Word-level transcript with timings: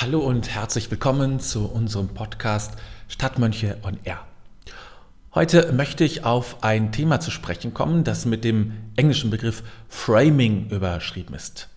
Hallo 0.00 0.20
und 0.20 0.48
herzlich 0.48 0.90
willkommen 0.90 1.40
zu 1.40 1.66
unserem 1.66 2.08
Podcast 2.08 2.72
Stadtmönche 3.06 3.76
on 3.82 3.98
Air. 4.04 4.20
Heute 5.34 5.74
möchte 5.74 6.04
ich 6.04 6.24
auf 6.24 6.64
ein 6.64 6.90
Thema 6.90 7.20
zu 7.20 7.30
sprechen 7.30 7.74
kommen, 7.74 8.02
das 8.02 8.24
mit 8.24 8.42
dem 8.42 8.72
englischen 8.96 9.28
Begriff 9.28 9.62
Framing 9.90 10.70
überschrieben 10.70 11.34
ist. 11.34 11.68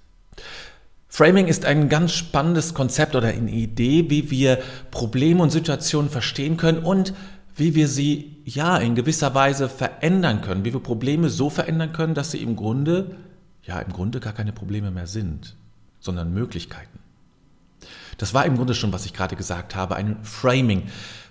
Framing 1.10 1.48
ist 1.48 1.66
ein 1.66 1.90
ganz 1.90 2.14
spannendes 2.14 2.74
Konzept 2.74 3.14
oder 3.18 3.28
eine 3.28 3.52
Idee, 3.52 4.10
wie 4.10 4.32
wir 4.32 4.60
Probleme 4.90 5.44
und 5.44 5.50
Situationen 5.50 6.10
verstehen 6.10 6.56
können 6.56 6.80
und 6.80 7.14
wie 7.58 7.76
wir 7.76 7.90
sie 7.90 8.38
ja 8.46 8.78
in 8.78 8.96
gewisser 8.96 9.36
Weise 9.36 9.68
verändern 9.68 10.40
können, 10.40 10.64
wie 10.64 10.72
wir 10.72 10.80
Probleme 10.80 11.28
so 11.30 11.50
verändern 11.50 11.92
können, 11.92 12.14
dass 12.14 12.32
sie 12.32 12.42
im 12.42 12.56
Grunde 12.56 13.18
ja 13.64 13.82
im 13.82 13.92
Grunde 13.92 14.22
gar 14.22 14.32
keine 14.32 14.54
Probleme 14.54 14.92
mehr 14.92 15.08
sind, 15.08 15.58
sondern 16.00 16.34
Möglichkeiten. 16.34 17.03
Das 18.18 18.34
war 18.34 18.46
im 18.46 18.58
Grunde 18.58 18.76
schon, 18.76 18.94
was 18.94 19.06
ich 19.06 19.14
gerade 19.14 19.36
gesagt 19.36 19.76
habe, 19.76 19.96
ein 19.96 20.18
Framing. 20.24 20.84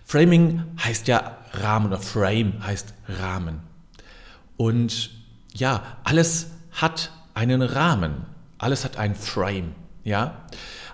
Framing 0.05 0.63
heißt 0.83 1.09
ja 1.09 1.39
Rahmen 1.53 1.87
oder 1.87 1.99
Frame 1.99 2.55
heißt 2.65 2.95
Rahmen. 3.09 3.61
Und 4.57 5.11
ja, 5.55 5.83
alles 6.05 6.49
hat 6.73 7.11
einen 7.35 7.63
Rahmen. 7.63 8.15
Alles 8.59 8.85
hat 8.85 8.97
ein 8.97 9.15
Frame. 9.15 9.75
Ja, 10.05 10.43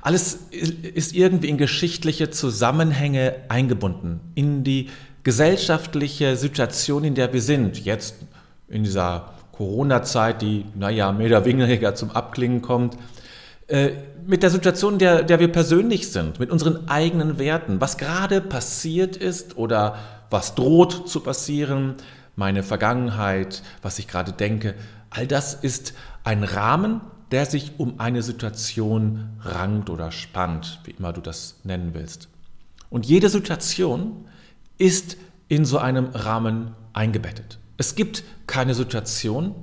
alles 0.02 0.34
ist 0.52 1.14
irgendwie 1.14 1.48
in 1.48 1.58
geschichtliche 1.58 2.30
Zusammenhänge 2.30 3.36
eingebunden, 3.48 4.20
in 4.34 4.64
die 4.64 4.90
gesellschaftliche 5.22 6.36
Situation, 6.36 7.04
in 7.04 7.14
der 7.14 7.32
wir 7.32 7.42
sind. 7.42 7.84
Jetzt 7.84 8.16
in 8.68 8.84
dieser 8.84 9.34
Corona-Zeit, 9.52 10.40
die, 10.40 10.64
naja, 10.74 11.12
mehr 11.12 11.26
oder 11.26 11.44
weniger 11.44 11.94
zum 11.94 12.10
Abklingen 12.10 12.62
kommt. 12.62 12.96
Äh, 13.68 13.90
mit 14.26 14.42
der 14.42 14.50
Situation, 14.50 14.98
der, 14.98 15.22
der 15.22 15.40
wir 15.40 15.52
persönlich 15.52 16.10
sind, 16.10 16.38
mit 16.38 16.50
unseren 16.50 16.88
eigenen 16.88 17.38
Werten, 17.38 17.80
was 17.80 17.96
gerade 17.96 18.40
passiert 18.40 19.16
ist 19.16 19.56
oder 19.56 19.96
was 20.30 20.54
droht 20.54 21.08
zu 21.08 21.20
passieren, 21.20 21.94
meine 22.36 22.62
Vergangenheit, 22.62 23.62
was 23.80 23.98
ich 23.98 24.08
gerade 24.08 24.32
denke, 24.32 24.74
all 25.10 25.26
das 25.26 25.54
ist 25.54 25.94
ein 26.24 26.44
Rahmen, 26.44 27.00
der 27.30 27.46
sich 27.46 27.72
um 27.78 28.00
eine 28.00 28.22
Situation 28.22 29.30
rankt 29.40 29.90
oder 29.90 30.12
spannt, 30.12 30.80
wie 30.84 30.92
immer 30.92 31.12
du 31.12 31.20
das 31.20 31.56
nennen 31.64 31.90
willst. 31.92 32.28
Und 32.90 33.06
jede 33.06 33.28
Situation 33.28 34.28
ist 34.78 35.16
in 35.48 35.64
so 35.64 35.78
einem 35.78 36.06
Rahmen 36.14 36.74
eingebettet. 36.92 37.58
Es 37.76 37.94
gibt 37.94 38.24
keine 38.46 38.74
Situation, 38.74 39.54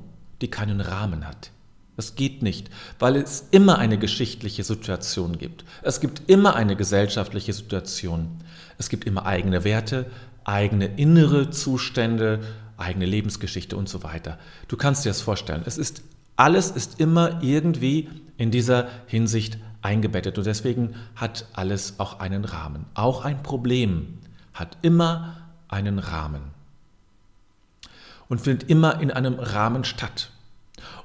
die 0.41 0.49
keinen 0.49 0.81
Rahmen 0.81 1.27
hat. 1.27 1.51
Das 1.97 2.15
geht 2.15 2.41
nicht, 2.41 2.69
weil 2.99 3.15
es 3.15 3.47
immer 3.51 3.77
eine 3.77 3.97
geschichtliche 3.97 4.63
Situation 4.63 5.37
gibt. 5.37 5.63
Es 5.81 6.01
gibt 6.01 6.23
immer 6.27 6.55
eine 6.55 6.75
gesellschaftliche 6.75 7.53
Situation. 7.53 8.43
Es 8.77 8.89
gibt 8.89 9.05
immer 9.05 9.25
eigene 9.25 9.63
Werte, 9.63 10.05
eigene 10.43 10.85
innere 10.85 11.51
Zustände, 11.51 12.41
eigene 12.77 13.05
Lebensgeschichte 13.05 13.77
und 13.77 13.87
so 13.87 14.03
weiter. 14.03 14.37
Du 14.67 14.75
kannst 14.75 15.05
dir 15.05 15.09
das 15.09 15.21
vorstellen. 15.21 15.63
Es 15.65 15.77
ist 15.77 16.03
alles 16.35 16.71
ist 16.71 16.99
immer 16.99 17.41
irgendwie 17.41 18.09
in 18.37 18.51
dieser 18.51 18.89
Hinsicht 19.07 19.57
eingebettet 19.81 20.37
und 20.37 20.45
deswegen 20.45 20.95
hat 21.15 21.45
alles 21.53 21.99
auch 21.99 22.19
einen 22.19 22.43
Rahmen. 22.43 22.85
Auch 22.93 23.23
ein 23.23 23.41
Problem 23.41 24.19
hat 24.53 24.77
immer 24.81 25.37
einen 25.69 25.99
Rahmen 25.99 26.41
und 28.27 28.41
findet 28.41 28.69
immer 28.69 28.99
in 28.99 29.11
einem 29.11 29.35
Rahmen 29.35 29.83
statt. 29.83 30.31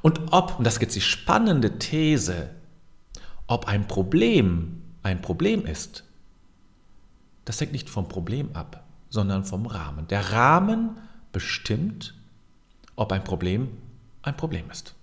Und 0.02 0.32
ob, 0.32 0.58
und 0.58 0.64
das 0.64 0.74
ist 0.74 0.82
jetzt 0.82 0.96
die 0.96 1.00
spannende 1.00 1.78
These, 1.78 2.50
ob 3.46 3.66
ein 3.66 3.86
Problem 3.86 4.82
ein 5.02 5.22
Problem 5.22 5.64
ist, 5.64 6.04
das 7.44 7.60
hängt 7.60 7.72
nicht 7.72 7.90
vom 7.90 8.08
Problem 8.08 8.50
ab, 8.54 8.84
sondern 9.08 9.44
vom 9.44 9.66
Rahmen. 9.66 10.06
Der 10.08 10.32
Rahmen 10.32 10.98
bestimmt, 11.32 12.14
ob 12.96 13.12
ein 13.12 13.24
Problem 13.24 13.68
ein 14.22 14.36
Problem 14.36 14.70
ist. 14.70 14.94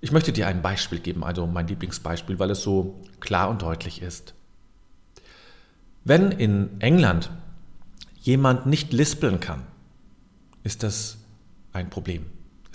Ich 0.00 0.12
möchte 0.12 0.32
dir 0.32 0.46
ein 0.46 0.62
Beispiel 0.62 1.00
geben, 1.00 1.24
also 1.24 1.46
mein 1.46 1.68
Lieblingsbeispiel, 1.68 2.38
weil 2.38 2.50
es 2.50 2.62
so 2.62 3.00
klar 3.20 3.48
und 3.50 3.62
deutlich 3.62 4.02
ist. 4.02 4.34
Wenn 6.04 6.30
in 6.30 6.80
England 6.80 7.30
jemand 8.20 8.66
nicht 8.66 8.92
lispeln 8.92 9.40
kann, 9.40 9.66
ist 10.62 10.82
das 10.82 11.18
ein 11.72 11.90
Problem 11.90 12.26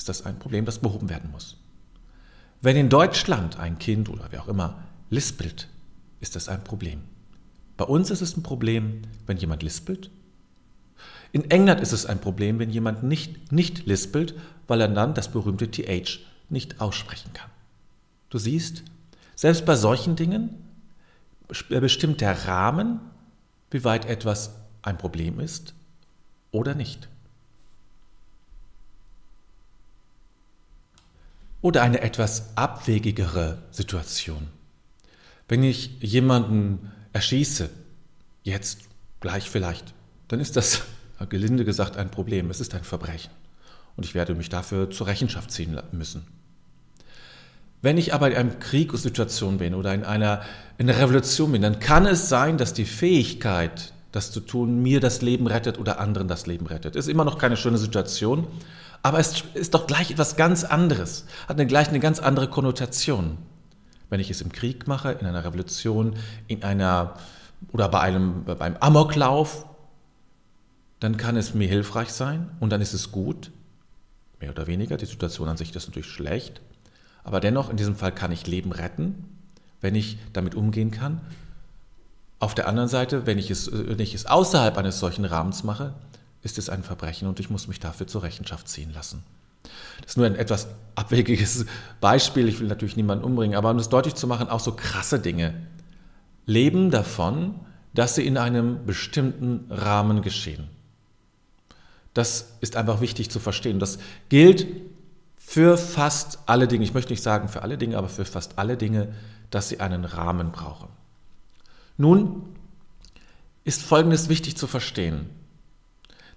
ist 0.02 0.10
das 0.10 0.26
ein 0.26 0.40
Problem, 0.40 0.66
das 0.66 0.80
behoben 0.80 1.10
werden 1.10 1.30
muss. 1.32 1.58
Wenn 2.60 2.76
in 2.76 2.90
Deutschland 2.90 3.60
ein 3.60 3.78
Kind 3.78 4.10
oder 4.10 4.30
wer 4.32 4.42
auch 4.42 4.48
immer 4.48 4.80
lispelt, 5.12 5.68
ist 6.20 6.36
das 6.36 6.50
ein 6.50 6.64
Problem. 6.64 7.04
Bei 7.78 7.86
uns 7.86 8.10
ist 8.10 8.22
es 8.22 8.36
ein 8.36 8.42
Problem, 8.42 9.04
wenn 9.28 9.38
jemand 9.38 9.62
lispelt. 9.62 10.10
In 11.32 11.52
England 11.52 11.82
ist 11.82 11.92
es 11.92 12.08
ein 12.08 12.20
Problem, 12.20 12.58
wenn 12.58 12.72
jemand 12.72 13.04
nicht, 13.04 13.52
nicht 13.52 13.86
lispelt, 13.86 14.34
weil 14.68 14.82
er 14.82 14.88
dann 14.88 15.14
das 15.14 15.32
berühmte 15.32 15.70
TH 15.70 16.20
nicht 16.50 16.82
aussprechen 16.82 17.32
kann. 17.34 17.52
Du 18.32 18.40
siehst, 18.40 18.84
selbst 19.36 19.68
bei 19.68 19.76
solchen 19.76 20.16
Dingen 20.16 20.50
bestimmt 21.70 22.22
der 22.22 22.48
Rahmen, 22.48 23.02
wie 23.70 23.84
weit 23.84 24.06
etwas 24.06 24.56
ein 24.82 24.98
Problem 24.98 25.40
ist 25.40 25.76
oder 26.52 26.74
nicht. 26.74 27.08
Oder 31.62 31.84
eine 31.84 32.02
etwas 32.02 32.56
abwegigere 32.56 33.60
Situation. 33.72 34.48
Wenn 35.48 35.64
ich 35.64 35.98
jemanden 36.02 36.92
erschieße, 37.14 37.70
jetzt, 38.44 38.80
gleich 39.20 39.50
vielleicht, 39.50 39.94
dann 40.28 40.40
ist 40.40 40.56
das, 40.56 40.82
gelinde 41.30 41.66
gesagt, 41.66 41.98
ein 41.98 42.10
Problem. 42.10 42.50
Es 42.50 42.62
ist 42.62 42.74
ein 42.74 42.84
Verbrechen. 42.84 43.32
Und 43.96 44.06
ich 44.06 44.16
werde 44.16 44.34
mich 44.34 44.50
dafür 44.50 44.90
zur 44.90 45.08
Rechenschaft 45.08 45.52
ziehen 45.52 45.78
müssen. 45.92 46.26
Wenn 47.82 47.98
ich 47.98 48.14
aber 48.14 48.30
in 48.30 48.38
einer 48.38 48.52
Kriegssituation 48.52 49.58
bin 49.58 49.74
oder 49.74 49.94
in 49.94 50.04
einer, 50.04 50.42
in 50.78 50.90
einer 50.90 51.00
Revolution 51.00 51.52
bin, 51.52 51.62
dann 51.62 51.80
kann 51.80 52.06
es 52.06 52.30
sein, 52.30 52.58
dass 52.58 52.74
die 52.74 52.86
Fähigkeit, 52.86 53.94
das 54.12 54.32
zu 54.32 54.40
tun, 54.40 54.84
mir 54.84 55.00
das 55.00 55.22
Leben 55.22 55.48
rettet 55.48 55.80
oder 55.80 56.00
anderen 56.00 56.28
das 56.28 56.46
Leben 56.46 56.68
rettet. 56.68 56.96
Ist 56.96 57.10
immer 57.10 57.26
noch 57.26 57.38
keine 57.38 57.58
schöne 57.58 57.78
Situation, 57.78 58.48
aber 59.04 59.20
es 59.20 59.44
ist 59.54 59.74
doch 59.74 59.88
gleich 59.88 60.12
etwas 60.12 60.36
ganz 60.36 60.64
anderes, 60.64 61.26
hat 61.48 61.58
eine, 61.58 61.68
gleich 61.68 61.90
eine 61.90 62.00
ganz 62.00 62.20
andere 62.20 62.48
Konnotation. 62.48 63.38
Wenn 64.10 64.20
ich 64.20 64.30
es 64.30 64.42
im 64.42 64.52
Krieg 64.52 64.88
mache, 64.88 65.12
in 65.14 65.26
einer 65.26 65.44
Revolution, 65.44 66.16
in 66.48 66.64
einer 66.64 67.16
oder 67.72 67.90
bei 67.90 68.00
einem 68.02 68.44
beim 68.44 68.76
Amoklauf, 68.80 69.66
dann 71.00 71.18
kann 71.18 71.38
es 71.38 71.54
mir 71.54 71.68
hilfreich 71.68 72.10
sein 72.10 72.52
und 72.60 72.72
dann 72.72 72.82
ist 72.82 72.94
es 72.94 73.12
gut, 73.12 73.52
mehr 74.40 74.52
oder 74.52 74.68
weniger. 74.68 74.98
Die 74.98 75.06
Situation 75.06 75.48
an 75.48 75.58
sich 75.58 75.76
ist 75.76 75.88
natürlich 75.88 76.10
schlecht, 76.10 76.62
aber 77.24 77.40
dennoch 77.40 77.70
in 77.70 77.78
diesem 77.78 77.96
Fall 77.96 78.12
kann 78.12 78.32
ich 78.32 78.46
Leben 78.48 78.72
retten, 78.72 79.26
wenn 79.80 79.96
ich 79.96 80.18
damit 80.34 80.54
umgehen 80.54 80.92
kann. 80.92 81.22
Auf 82.40 82.54
der 82.54 82.68
anderen 82.68 82.90
Seite, 82.90 83.26
wenn 83.26 83.38
ich 83.38 83.50
es, 83.50 83.72
wenn 83.72 84.00
ich 84.00 84.14
es 84.14 84.26
außerhalb 84.26 84.78
eines 84.78 85.00
solchen 85.00 85.26
Rahmens 85.26 85.64
mache, 85.64 85.94
ist 86.44 86.58
es 86.58 86.70
ein 86.70 86.84
Verbrechen 86.84 87.28
und 87.28 87.40
ich 87.40 87.50
muss 87.50 87.68
mich 87.68 87.80
dafür 87.80 88.08
zur 88.08 88.24
Rechenschaft 88.24 88.68
ziehen 88.68 88.92
lassen. 88.94 89.24
Das 90.02 90.12
ist 90.12 90.18
nur 90.18 90.26
ein 90.26 90.36
etwas 90.36 90.68
abwegiges 90.96 91.66
Beispiel. 92.00 92.48
Ich 92.48 92.60
will 92.60 92.68
natürlich 92.68 92.96
niemanden 92.96 93.24
umbringen, 93.24 93.56
aber 93.56 93.70
um 93.72 93.78
das 93.78 93.90
deutlich 93.90 94.16
zu 94.16 94.28
machen, 94.28 94.50
auch 94.50 94.60
so 94.60 94.74
krasse 94.74 95.20
Dinge 95.20 95.54
leben 96.46 96.90
davon, 96.90 97.60
dass 97.94 98.16
sie 98.16 98.26
in 98.26 98.38
einem 98.38 98.86
bestimmten 98.86 99.66
Rahmen 99.70 100.22
geschehen. 100.22 100.68
Das 102.14 102.58
ist 102.60 102.76
einfach 102.76 103.02
wichtig 103.02 103.30
zu 103.30 103.40
verstehen. 103.40 103.80
Das 103.80 104.00
gilt 104.30 104.68
für 105.38 105.78
fast 105.78 106.40
alle 106.46 106.68
Dinge. 106.68 106.84
Ich 106.84 106.94
möchte 106.94 107.14
nicht 107.14 107.24
sagen 107.24 107.48
für 107.48 107.62
alle 107.62 107.78
Dinge, 107.78 107.98
aber 107.98 108.10
für 108.10 108.26
fast 108.26 108.58
alle 108.58 108.78
Dinge, 108.78 109.14
dass 109.50 109.70
sie 109.70 109.80
einen 109.80 110.06
Rahmen 110.06 110.52
brauchen. 110.52 110.90
Nun 111.98 112.44
ist 113.64 113.84
Folgendes 113.84 114.30
wichtig 114.30 114.58
zu 114.58 114.68
verstehen. 114.68 115.30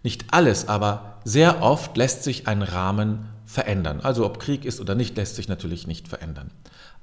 Nicht 0.04 0.26
alles, 0.32 0.68
aber 0.68 1.18
sehr 1.24 1.62
oft 1.62 1.96
lässt 1.96 2.22
sich 2.22 2.46
ein 2.46 2.62
Rahmen 2.62 3.26
verändern. 3.46 4.00
Also 4.02 4.26
ob 4.26 4.38
Krieg 4.38 4.66
ist 4.66 4.80
oder 4.80 4.94
nicht, 4.94 5.16
lässt 5.16 5.34
sich 5.34 5.48
natürlich 5.48 5.86
nicht 5.86 6.08
verändern. 6.08 6.50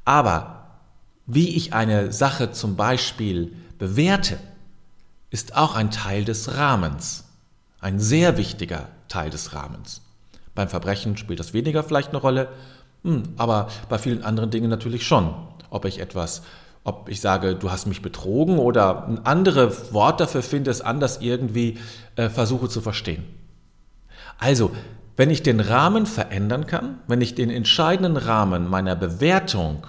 Aber 0.06 0.78
wie 1.26 1.50
ich 1.56 1.74
eine 1.74 2.14
Sache 2.14 2.52
zum 2.52 2.76
Beispiel 2.76 3.54
bewerte, 3.80 4.38
ist 5.32 5.58
auch 5.58 5.76
ein 5.76 5.90
Teil 5.90 6.26
des 6.26 6.56
Rahmens. 6.56 7.26
Ein 7.80 8.00
sehr 8.00 8.38
wichtiger 8.38 8.90
Teil 9.08 9.32
des 9.32 9.54
Rahmens. 9.54 10.02
Beim 10.54 10.70
Verbrechen 10.70 11.18
spielt 11.18 11.40
das 11.40 11.54
weniger 11.54 11.84
vielleicht 11.84 12.10
eine 12.10 12.20
Rolle, 12.20 12.50
hm, 13.04 13.24
aber 13.38 13.70
bei 13.90 13.98
vielen 13.98 14.24
anderen 14.24 14.52
Dingen 14.52 14.70
natürlich 14.70 15.08
schon. 15.08 15.34
Ob 15.72 15.86
ich 15.86 16.00
etwas 16.00 16.44
ob 16.84 17.10
ich 17.10 17.22
sage, 17.22 17.56
du 17.56 17.72
hast 17.72 17.86
mich 17.86 18.02
betrogen 18.02 18.58
oder 18.58 19.08
ein 19.08 19.26
anderes 19.26 19.94
Wort 19.94 20.20
dafür 20.20 20.42
finde, 20.42 20.72
es 20.72 20.82
anders 20.82 21.22
irgendwie 21.22 21.78
äh, 22.16 22.30
versuche 22.30 22.70
zu 22.70 22.82
verstehen. 22.82 23.24
Also, 24.40 24.72
wenn 25.16 25.30
ich 25.30 25.44
den 25.44 25.60
Rahmen 25.60 26.08
verändern 26.08 26.66
kann, 26.66 27.00
wenn 27.08 27.22
ich 27.22 27.36
den 27.36 27.52
entscheidenden 27.52 28.18
Rahmen 28.18 28.68
meiner 28.68 28.96
Bewertung 28.96 29.86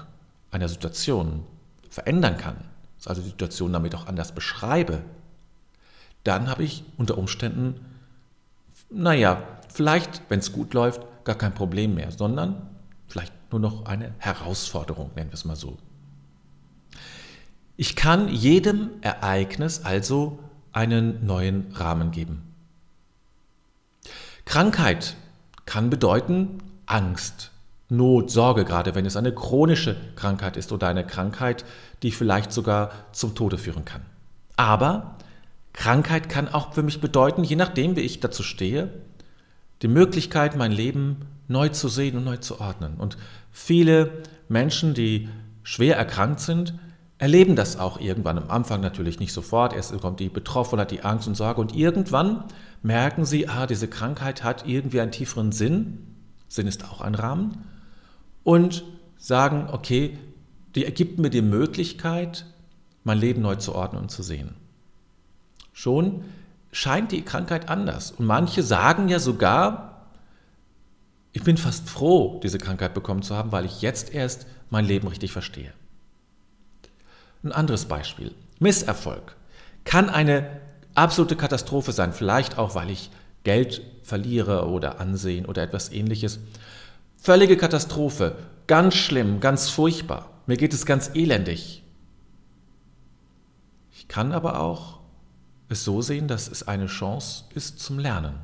einer 0.50 0.69
Situation 0.69 1.44
verändern 1.89 2.37
kann, 2.37 2.56
also 3.06 3.23
die 3.23 3.29
Situation 3.29 3.73
damit 3.73 3.94
auch 3.94 4.06
anders 4.06 4.33
beschreibe, 4.33 5.00
dann 6.25 6.49
habe 6.49 6.65
ich 6.65 6.85
unter 6.99 7.17
Umständen, 7.17 7.81
naja, 8.91 9.43
vielleicht, 9.73 10.23
wenn 10.29 10.41
es 10.41 10.53
gut 10.53 10.75
läuft, 10.75 11.00
gar 11.25 11.37
kein 11.37 11.55
Problem 11.55 11.94
mehr, 11.94 12.11
sondern 12.12 12.69
vielleicht 13.09 13.33
nur 13.50 13.61
noch 13.61 13.87
eine 13.87 14.12
Herausforderung, 14.19 15.11
nennen 15.17 15.31
wir 15.31 15.35
es 15.35 15.44
mal 15.44 15.56
so. 15.56 15.79
Ich 17.76 17.96
kann 17.96 18.28
jedem 18.28 18.90
Ereignis 19.00 19.84
also 19.84 20.38
einen 20.72 21.26
neuen 21.26 21.72
Rahmen 21.72 22.10
geben. 22.10 22.42
Krankheit 24.44 25.16
kann 25.64 25.90
bedeuten 25.90 26.58
Angst, 26.86 27.50
Not, 27.88 28.30
Sorge, 28.30 28.64
gerade 28.64 28.94
wenn 28.94 29.04
es 29.04 29.16
eine 29.16 29.34
chronische 29.34 29.96
Krankheit 30.16 30.56
ist 30.56 30.72
oder 30.72 30.88
eine 30.88 31.06
Krankheit, 31.06 31.64
die 32.02 32.10
vielleicht 32.10 32.50
sogar 32.50 32.90
zum 33.12 33.34
Tode 33.34 33.58
führen 33.58 33.84
kann. 33.84 34.02
Aber 34.56 35.16
Krankheit 35.72 36.28
kann 36.28 36.48
auch 36.48 36.72
für 36.72 36.82
mich 36.82 37.00
bedeuten, 37.00 37.44
je 37.44 37.56
nachdem, 37.56 37.96
wie 37.96 38.00
ich 38.00 38.20
dazu 38.20 38.42
stehe, 38.42 38.88
die 39.82 39.88
Möglichkeit, 39.88 40.56
mein 40.56 40.72
Leben 40.72 41.26
neu 41.48 41.69
zu 41.69 41.88
sehen 41.88 42.16
und 42.16 42.24
neu 42.24 42.38
zu 42.38 42.60
ordnen. 42.60 42.94
Und 42.96 43.19
viele 43.50 44.22
Menschen, 44.48 44.94
die 44.94 45.28
schwer 45.62 45.96
erkrankt 45.96 46.40
sind, 46.40 46.74
erleben 47.22 47.54
das 47.54 47.78
auch 47.78 48.00
irgendwann. 48.00 48.36
Am 48.36 48.50
Anfang 48.50 48.80
natürlich 48.80 49.20
nicht 49.20 49.32
sofort. 49.32 49.72
Erst 49.72 49.96
kommt 50.00 50.19
die 50.19 50.28
Betroffenheit, 50.28 50.90
die 50.90 51.04
Angst 51.04 51.28
und 51.28 51.36
Sorge. 51.36 51.60
Und 51.60 51.72
irgendwann 51.72 52.42
merken 52.82 53.24
sie, 53.24 53.48
ah, 53.48 53.69
diese 53.69 53.86
Krankheit 53.86 54.42
hat 54.42 54.66
irgendwie 54.66 55.00
einen 55.00 55.12
tieferen 55.12 55.52
Sinn. 55.52 56.16
Sinn 56.48 56.66
ist 56.66 56.84
auch 56.84 57.00
ein 57.00 57.14
Rahmen. 57.14 57.64
Und 58.42 58.82
sagen, 59.19 59.69
okay, 59.70 60.19
die 60.74 60.84
ergibt 60.84 61.20
mir 61.20 61.30
die 61.30 61.42
Möglichkeit, 61.42 62.44
mein 63.04 63.19
Leben 63.19 63.40
neu 63.40 63.54
zu 63.54 63.72
ordnen 63.72 64.02
und 64.02 64.10
zu 64.10 64.24
sehen. 64.24 64.56
Schon 65.72 66.24
scheint 66.72 67.12
die 67.12 67.22
Krankheit 67.22 67.69
anders. 67.69 68.10
Und 68.10 68.26
manche 68.26 68.64
sagen 68.64 69.08
ja 69.08 69.20
sogar, 69.20 70.08
ich 71.32 71.44
bin 71.44 71.56
fast 71.56 71.88
froh, 71.88 72.40
diese 72.42 72.58
Krankheit 72.58 72.94
bekommen 72.94 73.22
zu 73.22 73.36
haben, 73.36 73.52
weil 73.52 73.64
ich 73.64 73.80
jetzt 73.80 74.12
erst 74.12 74.44
mein 74.70 74.86
Leben 74.86 75.06
richtig 75.06 75.30
verstehe. 75.30 75.72
Ein 77.43 77.53
anderes 77.53 77.87
Beispiel. 77.87 78.35
Misserfolg 78.59 79.37
kann 79.85 80.09
eine 80.09 80.61
absolute 80.94 81.37
Katastrophe 81.37 81.93
sein, 81.93 82.12
vielleicht 82.12 82.59
auch, 82.59 82.75
weil 82.75 82.91
ich 82.91 83.11
Geld 83.44 83.83
verliere 84.03 84.69
oder 84.69 85.00
Ansehen 85.00 85.47
oder 85.47 85.62
etwas 85.62 85.91
ähnliches. 85.91 86.39
Völlige 87.17 87.56
Katastrophe, 87.56 88.37
ganz 88.67 88.94
schlimm, 88.94 89.41
ganz 89.41 89.69
furchtbar. 89.69 90.31
Mir 90.47 90.56
geht 90.56 90.75
es 90.75 90.87
ganz 90.87 91.11
elendig. 91.15 91.83
Ich 93.93 94.09
kann 94.09 94.33
aber 94.33 94.61
auch 94.61 95.00
es 95.69 95.85
so 95.85 96.03
sehen, 96.03 96.29
dass 96.29 96.49
es 96.49 96.69
eine 96.69 96.87
Chance 96.87 97.44
ist 97.55 97.81
zum 97.81 97.99
Lernen. 97.99 98.35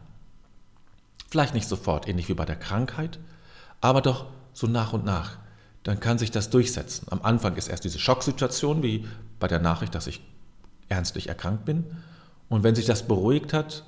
Vielleicht 1.28 1.54
nicht 1.54 1.68
sofort, 1.68 2.08
ähnlich 2.08 2.28
wie 2.28 2.34
bei 2.34 2.46
der 2.46 2.56
Krankheit, 2.56 3.18
aber 3.80 4.00
doch 4.00 4.26
so 4.52 4.66
nach 4.66 4.92
und 4.92 5.04
nach 5.04 5.38
dann 5.88 6.00
kann 6.00 6.18
sich 6.18 6.30
das 6.30 6.50
durchsetzen. 6.50 7.06
Am 7.08 7.22
Anfang 7.22 7.56
ist 7.56 7.68
erst 7.68 7.82
diese 7.82 7.98
Schocksituation, 7.98 8.82
wie 8.82 9.08
bei 9.40 9.48
der 9.48 9.58
Nachricht, 9.58 9.94
dass 9.94 10.06
ich 10.06 10.20
ernstlich 10.90 11.30
erkrankt 11.30 11.64
bin. 11.64 11.82
Und 12.50 12.62
wenn 12.62 12.74
sich 12.74 12.84
das 12.84 13.08
beruhigt 13.08 13.54
hat, 13.54 13.84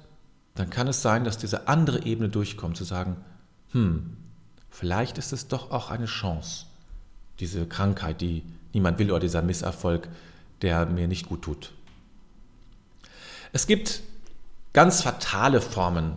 dann 0.54 0.70
kann 0.70 0.88
es 0.88 1.02
sein, 1.02 1.24
dass 1.24 1.36
diese 1.36 1.68
andere 1.68 2.06
Ebene 2.06 2.30
durchkommt, 2.30 2.78
zu 2.78 2.84
sagen, 2.84 3.18
hm, 3.72 4.16
vielleicht 4.70 5.18
ist 5.18 5.34
es 5.34 5.48
doch 5.48 5.72
auch 5.72 5.90
eine 5.90 6.06
Chance, 6.06 6.64
diese 7.38 7.66
Krankheit, 7.66 8.22
die 8.22 8.44
niemand 8.72 8.98
will, 8.98 9.10
oder 9.10 9.20
dieser 9.20 9.42
Misserfolg, 9.42 10.08
der 10.62 10.86
mir 10.86 11.06
nicht 11.06 11.28
gut 11.28 11.42
tut. 11.42 11.70
Es 13.52 13.66
gibt 13.66 14.00
ganz 14.72 15.02
fatale 15.02 15.60
Formen, 15.60 16.16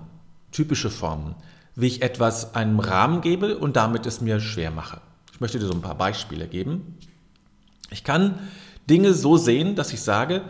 typische 0.53 0.89
Formen, 0.89 1.35
wie 1.75 1.87
ich 1.87 2.01
etwas 2.01 2.55
einem 2.55 2.79
Rahmen 2.79 3.19
gebe 3.19 3.57
und 3.57 3.75
damit 3.75 4.05
es 4.05 4.21
mir 4.21 4.39
schwer 4.39 4.71
mache. 4.71 5.01
Ich 5.33 5.41
möchte 5.41 5.59
dir 5.59 5.65
so 5.65 5.73
ein 5.73 5.81
paar 5.81 5.97
Beispiele 5.97 6.47
geben. 6.47 6.97
Ich 7.89 8.03
kann 8.03 8.39
Dinge 8.89 9.13
so 9.13 9.35
sehen, 9.35 9.75
dass 9.75 9.91
ich 9.91 10.01
sage, 10.01 10.43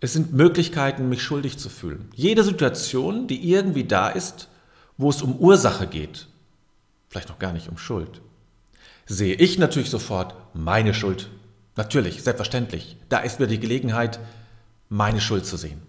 es 0.00 0.12
sind 0.12 0.34
Möglichkeiten, 0.34 1.08
mich 1.08 1.22
schuldig 1.22 1.58
zu 1.58 1.70
fühlen. 1.70 2.10
Jede 2.14 2.44
Situation, 2.44 3.26
die 3.28 3.50
irgendwie 3.50 3.84
da 3.84 4.10
ist, 4.10 4.48
wo 4.98 5.08
es 5.08 5.22
um 5.22 5.36
Ursache 5.38 5.86
geht, 5.86 6.28
vielleicht 7.08 7.30
noch 7.30 7.38
gar 7.38 7.54
nicht 7.54 7.70
um 7.70 7.78
Schuld, 7.78 8.20
sehe 9.06 9.34
ich 9.34 9.58
natürlich 9.58 9.90
sofort 9.90 10.34
meine 10.52 10.92
Schuld. 10.92 11.30
Natürlich, 11.76 12.22
selbstverständlich. 12.22 12.98
Da 13.08 13.20
ist 13.20 13.40
mir 13.40 13.46
die 13.46 13.60
Gelegenheit, 13.60 14.20
meine 14.90 15.22
Schuld 15.22 15.46
zu 15.46 15.56
sehen. 15.56 15.80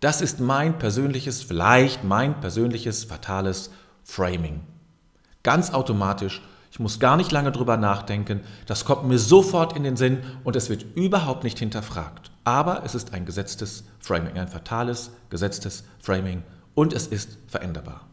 Das 0.00 0.22
ist 0.22 0.40
mein 0.40 0.78
persönliches, 0.78 1.42
vielleicht 1.42 2.02
mein 2.02 2.40
persönliches 2.40 3.04
fatales 3.04 3.70
Framing. 4.02 4.62
Ganz 5.42 5.70
automatisch. 5.70 6.42
Ich 6.72 6.78
muss 6.78 7.00
gar 7.00 7.16
nicht 7.16 7.32
lange 7.32 7.50
drüber 7.50 7.76
nachdenken. 7.76 8.40
Das 8.66 8.84
kommt 8.84 9.04
mir 9.04 9.18
sofort 9.18 9.76
in 9.76 9.82
den 9.82 9.96
Sinn 9.96 10.22
und 10.44 10.54
es 10.54 10.70
wird 10.70 10.84
überhaupt 10.94 11.42
nicht 11.42 11.58
hinterfragt. 11.58 12.30
Aber 12.44 12.84
es 12.84 12.94
ist 12.94 13.12
ein 13.12 13.26
gesetztes 13.26 13.84
Framing, 13.98 14.38
ein 14.38 14.48
fatales, 14.48 15.10
gesetztes 15.30 15.84
Framing 16.00 16.42
und 16.74 16.92
es 16.92 17.06
ist 17.06 17.38
veränderbar. 17.48 18.06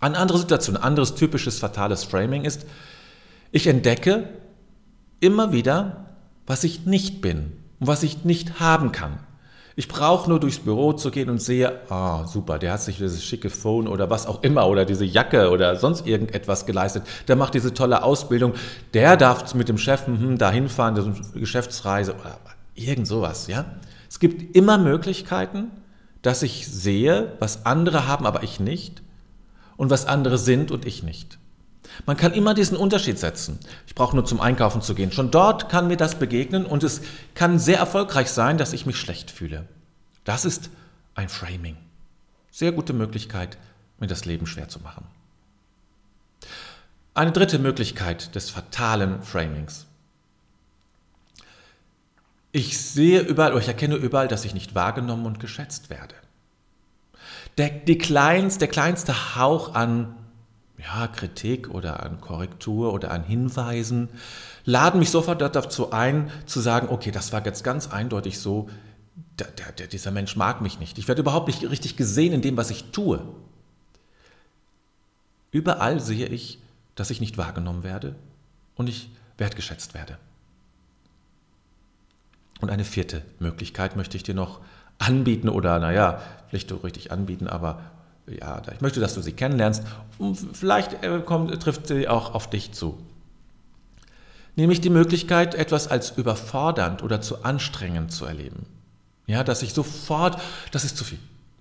Eine 0.00 0.18
andere 0.18 0.38
Situation, 0.38 0.76
ein 0.76 0.82
anderes 0.82 1.14
typisches 1.16 1.58
fatales 1.58 2.04
Framing 2.04 2.44
ist, 2.44 2.66
ich 3.50 3.66
entdecke 3.66 4.28
immer 5.20 5.52
wieder, 5.52 6.06
was 6.46 6.64
ich 6.64 6.86
nicht 6.86 7.20
bin 7.20 7.52
und 7.80 7.88
was 7.88 8.02
ich 8.02 8.24
nicht 8.24 8.60
haben 8.60 8.92
kann. 8.92 9.18
Ich 9.78 9.86
brauche 9.86 10.28
nur 10.28 10.40
durchs 10.40 10.58
Büro 10.58 10.92
zu 10.92 11.12
gehen 11.12 11.30
und 11.30 11.40
sehe, 11.40 11.82
ah, 11.88 12.26
super, 12.26 12.58
der 12.58 12.72
hat 12.72 12.82
sich 12.82 12.96
dieses 12.96 13.24
schicke 13.24 13.48
Phone 13.48 13.86
oder 13.86 14.10
was 14.10 14.26
auch 14.26 14.42
immer 14.42 14.66
oder 14.66 14.84
diese 14.84 15.04
Jacke 15.04 15.50
oder 15.50 15.76
sonst 15.76 16.04
irgendetwas 16.04 16.66
geleistet. 16.66 17.04
Der 17.28 17.36
macht 17.36 17.54
diese 17.54 17.72
tolle 17.72 18.02
Ausbildung. 18.02 18.54
Der 18.92 19.16
darf 19.16 19.54
mit 19.54 19.68
dem 19.68 19.78
Chef 19.78 20.08
hm, 20.08 20.36
dahin 20.36 20.68
fahren, 20.68 20.96
das 20.96 21.06
ist 21.06 21.30
eine 21.30 21.40
Geschäftsreise 21.40 22.16
oder 22.16 22.40
irgend 22.74 23.06
sowas, 23.06 23.46
ja. 23.46 23.66
Es 24.10 24.18
gibt 24.18 24.56
immer 24.56 24.78
Möglichkeiten, 24.78 25.70
dass 26.22 26.42
ich 26.42 26.66
sehe, 26.66 27.34
was 27.38 27.64
andere 27.64 28.08
haben, 28.08 28.26
aber 28.26 28.42
ich 28.42 28.58
nicht 28.58 29.02
und 29.76 29.90
was 29.90 30.06
andere 30.06 30.38
sind 30.38 30.72
und 30.72 30.86
ich 30.86 31.04
nicht. 31.04 31.37
Man 32.06 32.16
kann 32.16 32.32
immer 32.32 32.54
diesen 32.54 32.76
Unterschied 32.76 33.18
setzen. 33.18 33.58
Ich 33.86 33.94
brauche 33.94 34.14
nur 34.14 34.24
zum 34.24 34.40
Einkaufen 34.40 34.82
zu 34.82 34.94
gehen. 34.94 35.12
Schon 35.12 35.30
dort 35.30 35.68
kann 35.68 35.88
mir 35.88 35.96
das 35.96 36.18
begegnen 36.18 36.66
und 36.66 36.82
es 36.82 37.00
kann 37.34 37.58
sehr 37.58 37.78
erfolgreich 37.78 38.30
sein, 38.30 38.58
dass 38.58 38.72
ich 38.72 38.86
mich 38.86 38.96
schlecht 38.96 39.30
fühle. 39.30 39.66
Das 40.24 40.44
ist 40.44 40.70
ein 41.14 41.28
Framing. 41.28 41.76
Sehr 42.50 42.72
gute 42.72 42.92
Möglichkeit, 42.92 43.58
mir 43.98 44.06
das 44.06 44.24
Leben 44.24 44.46
schwer 44.46 44.68
zu 44.68 44.80
machen. 44.80 45.06
Eine 47.14 47.32
dritte 47.32 47.58
Möglichkeit 47.58 48.34
des 48.34 48.50
fatalen 48.50 49.22
Framings. 49.22 49.86
Ich 52.52 52.80
sehe 52.80 53.20
überall, 53.20 53.52
oder 53.52 53.60
ich 53.60 53.68
erkenne 53.68 53.96
überall, 53.96 54.28
dass 54.28 54.44
ich 54.44 54.54
nicht 54.54 54.74
wahrgenommen 54.74 55.26
und 55.26 55.40
geschätzt 55.40 55.90
werde. 55.90 56.14
Der, 57.58 57.70
die 57.70 57.98
kleinst, 57.98 58.60
der 58.60 58.68
kleinste 58.68 59.36
Hauch 59.36 59.74
an 59.74 60.14
ja, 60.78 61.08
Kritik 61.08 61.70
oder 61.70 62.02
an 62.02 62.20
Korrektur 62.20 62.92
oder 62.92 63.10
an 63.10 63.24
Hinweisen, 63.24 64.08
laden 64.64 65.00
mich 65.00 65.10
sofort 65.10 65.40
dazu 65.40 65.92
ein, 65.92 66.30
zu 66.46 66.60
sagen, 66.60 66.88
okay, 66.90 67.10
das 67.10 67.32
war 67.32 67.44
jetzt 67.44 67.64
ganz 67.64 67.88
eindeutig 67.88 68.38
so, 68.38 68.68
der, 69.38 69.72
der, 69.72 69.86
dieser 69.86 70.10
Mensch 70.10 70.36
mag 70.36 70.60
mich 70.60 70.78
nicht. 70.78 70.98
Ich 70.98 71.08
werde 71.08 71.22
überhaupt 71.22 71.48
nicht 71.48 71.68
richtig 71.68 71.96
gesehen 71.96 72.32
in 72.32 72.42
dem, 72.42 72.56
was 72.56 72.70
ich 72.70 72.90
tue. 72.90 73.20
Überall 75.50 76.00
sehe 76.00 76.26
ich, 76.26 76.58
dass 76.94 77.10
ich 77.10 77.20
nicht 77.20 77.38
wahrgenommen 77.38 77.82
werde 77.82 78.14
und 78.76 78.88
ich 78.88 79.10
wertgeschätzt 79.36 79.94
werde. 79.94 80.18
Und 82.60 82.70
eine 82.70 82.84
vierte 82.84 83.22
Möglichkeit 83.38 83.96
möchte 83.96 84.16
ich 84.16 84.24
dir 84.24 84.34
noch 84.34 84.60
anbieten 84.98 85.48
oder, 85.48 85.78
naja, 85.78 86.20
vielleicht 86.48 86.70
so 86.70 86.76
richtig 86.76 87.12
anbieten, 87.12 87.46
aber 87.46 87.80
ja, 88.40 88.62
ich 88.72 88.80
möchte, 88.80 89.00
dass 89.00 89.14
du 89.14 89.22
sie 89.22 89.32
kennenlernst 89.32 89.82
und 90.18 90.36
vielleicht 90.52 91.04
äh, 91.04 91.20
kommt, 91.24 91.62
trifft 91.62 91.86
sie 91.86 92.08
auch 92.08 92.34
auf 92.34 92.50
dich 92.50 92.72
zu. 92.72 92.98
Nämlich 94.56 94.80
die 94.80 94.90
Möglichkeit, 94.90 95.54
etwas 95.54 95.88
als 95.88 96.10
überfordernd 96.10 97.02
oder 97.02 97.20
zu 97.20 97.44
anstrengend 97.44 98.12
zu 98.12 98.24
erleben. 98.24 98.66
Ja, 99.26 99.44
dass 99.44 99.62
ich 99.62 99.72
sofort, 99.72 100.40
das 100.72 100.84
ist 100.84 100.96
zu 100.96 101.04
viel. 101.04 101.18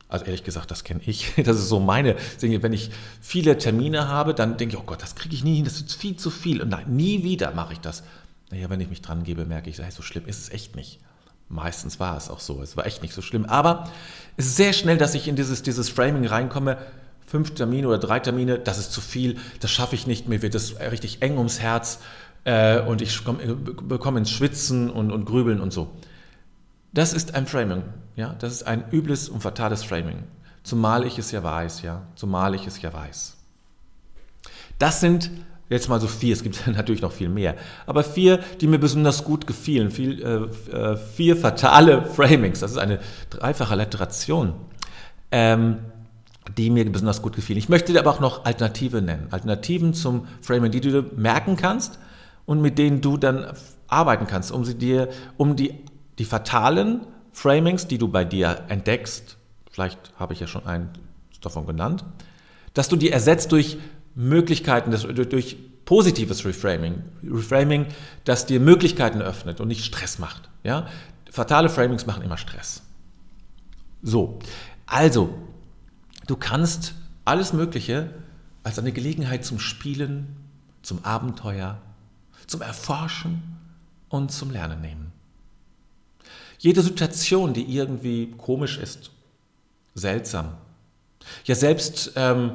Also 0.09 0.25
ehrlich 0.25 0.43
gesagt, 0.43 0.71
das 0.71 0.83
kenne 0.83 1.01
ich. 1.05 1.33
Das 1.43 1.57
ist 1.57 1.67
so 1.67 1.79
meine 1.79 2.15
Dinge. 2.41 2.63
Wenn 2.63 2.73
ich 2.73 2.89
viele 3.21 3.57
Termine 3.57 4.07
habe, 4.07 4.33
dann 4.33 4.57
denke 4.57 4.75
ich, 4.75 4.81
oh 4.81 4.85
Gott, 4.85 5.01
das 5.01 5.15
kriege 5.15 5.35
ich 5.35 5.43
nie 5.43 5.55
hin, 5.55 5.65
das 5.65 5.81
ist 5.81 5.93
viel 5.93 6.15
zu 6.15 6.29
viel. 6.29 6.61
Und 6.61 6.69
nein, 6.69 6.85
nie 6.95 7.23
wieder 7.23 7.53
mache 7.53 7.73
ich 7.73 7.79
das. 7.79 8.03
Naja, 8.49 8.69
wenn 8.69 8.79
ich 8.79 8.89
mich 8.89 9.01
dran 9.01 9.23
gebe, 9.23 9.45
merke 9.45 9.69
ich, 9.69 9.77
so 9.77 10.01
schlimm 10.01 10.25
ist 10.25 10.39
es 10.39 10.49
echt 10.49 10.75
nicht. 10.75 10.99
Meistens 11.49 11.99
war 11.99 12.17
es 12.17 12.29
auch 12.29 12.39
so. 12.39 12.61
Es 12.61 12.75
war 12.75 12.85
echt 12.85 13.01
nicht 13.01 13.13
so 13.13 13.21
schlimm. 13.21 13.45
Aber 13.45 13.89
es 14.35 14.47
ist 14.47 14.57
sehr 14.57 14.73
schnell, 14.73 14.97
dass 14.97 15.15
ich 15.15 15.27
in 15.27 15.35
dieses, 15.35 15.63
dieses 15.63 15.89
Framing 15.89 16.25
reinkomme. 16.25 16.77
fünf 17.25 17.53
Termine 17.55 17.87
oder 17.87 17.97
drei 17.97 18.19
Termine, 18.19 18.57
das 18.57 18.79
ist 18.79 18.93
zu 18.93 19.01
viel, 19.01 19.37
das 19.59 19.69
schaffe 19.69 19.95
ich 19.95 20.07
nicht, 20.07 20.29
mir 20.29 20.41
wird 20.41 20.55
das 20.55 20.79
richtig 20.79 21.21
eng 21.21 21.37
ums 21.37 21.59
Herz 21.59 21.99
äh, 22.45 22.79
und 22.79 23.01
ich 23.01 23.21
bekomme 23.25 24.19
ins 24.19 24.31
Schwitzen 24.31 24.89
und, 24.89 25.11
und 25.11 25.25
Grübeln 25.25 25.59
und 25.59 25.73
so. 25.73 25.89
Das 26.93 27.11
ist 27.11 27.35
ein 27.35 27.45
Framing, 27.45 27.83
ja, 28.15 28.33
das 28.39 28.53
ist 28.53 28.63
ein 28.63 28.85
übles 28.91 29.27
und 29.27 29.41
fatales 29.41 29.83
Framing. 29.83 30.23
Zumal 30.63 31.05
ich 31.05 31.19
es 31.19 31.31
ja 31.31 31.43
weiß, 31.43 31.81
ja, 31.81 32.03
zumal 32.15 32.55
ich 32.55 32.65
es 32.65 32.81
ja 32.81 32.93
weiß. 32.93 33.35
Das 34.79 35.01
sind 35.01 35.29
jetzt 35.69 35.89
mal 35.89 35.99
so 35.99 36.07
vier, 36.07 36.33
es 36.33 36.43
gibt 36.43 36.65
natürlich 36.75 37.01
noch 37.01 37.11
viel 37.11 37.29
mehr, 37.29 37.55
aber 37.85 38.03
vier, 38.03 38.39
die 38.61 38.67
mir 38.67 38.79
besonders 38.79 39.23
gut 39.23 39.47
gefielen, 39.47 39.91
viel, 39.91 40.21
äh, 40.23 40.75
äh, 40.75 40.97
vier 40.97 41.35
fatale 41.35 42.03
Framings, 42.15 42.59
das 42.59 42.71
ist 42.71 42.77
eine 42.77 42.99
dreifache 43.29 43.75
Literation, 43.75 44.53
ähm, 45.31 45.79
die 46.57 46.69
mir 46.69 46.89
besonders 46.89 47.21
gut 47.21 47.35
gefielen. 47.35 47.59
Ich 47.59 47.67
möchte 47.67 47.91
dir 47.91 47.99
aber 47.99 48.11
auch 48.11 48.21
noch 48.21 48.45
Alternative 48.45 49.01
nennen, 49.01 49.27
Alternativen 49.31 49.93
zum 49.93 50.27
Framing, 50.41 50.71
die 50.71 50.81
du 50.81 51.03
merken 51.15 51.57
kannst 51.57 51.99
und 52.45 52.61
mit 52.61 52.77
denen 52.77 53.01
du 53.01 53.17
dann 53.17 53.53
arbeiten 53.87 54.27
kannst, 54.27 54.51
um 54.51 54.63
sie 54.63 54.75
dir, 54.75 55.09
um 55.35 55.55
die, 55.55 55.73
die 56.19 56.25
fatalen 56.25 57.01
Framings, 57.31 57.87
die 57.87 57.97
du 57.97 58.07
bei 58.07 58.23
dir 58.23 58.63
entdeckst, 58.69 59.37
vielleicht 59.69 59.99
habe 60.17 60.33
ich 60.33 60.39
ja 60.39 60.47
schon 60.47 60.65
einen 60.65 60.89
davon 61.41 61.67
genannt, 61.67 62.05
dass 62.73 62.89
du 62.89 62.95
die 62.95 63.11
ersetzt 63.11 63.51
durch 63.51 63.77
Möglichkeiten, 64.17 64.89
das, 64.89 65.03
durch 65.03 65.57
positives 65.85 66.43
Reframing. 66.43 67.03
Reframing, 67.23 67.85
das 68.25 68.47
dir 68.47 68.59
Möglichkeiten 68.59 69.21
öffnet 69.21 69.61
und 69.61 69.67
nicht 69.67 69.85
Stress 69.85 70.17
macht. 70.17 70.49
Ja? 70.63 70.87
Fatale 71.31 71.69
Framings 71.69 72.07
machen 72.07 72.23
immer 72.23 72.37
Stress. 72.37 72.81
So, 74.01 74.39
also, 74.87 75.37
du 76.25 76.35
kannst 76.35 76.95
alles 77.25 77.53
Mögliche 77.53 78.09
als 78.63 78.79
eine 78.79 78.91
Gelegenheit 78.91 79.45
zum 79.45 79.59
Spielen, 79.59 80.35
zum 80.81 81.05
Abenteuer, 81.05 81.79
zum 82.47 82.61
Erforschen 82.61 83.43
und 84.09 84.31
zum 84.31 84.49
Lernen 84.49 84.81
nehmen. 84.81 85.11
Jede 86.57 86.81
Situation, 86.81 87.53
die 87.53 87.75
irgendwie 87.75 88.31
komisch 88.31 88.79
ist, 88.79 89.11
seltsam, 89.93 90.55
ja 91.45 91.53
selbst 91.53 92.13
ähm, 92.15 92.53